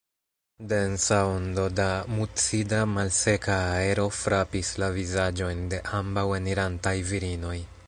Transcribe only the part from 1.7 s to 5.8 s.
da mucida, malseka aero frapis la vizaĝojn